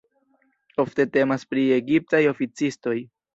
Ofte 0.83 1.05
temas 1.17 1.45
pri 1.51 1.67
egiptaj 1.77 2.23
oficistoj. 2.33 2.97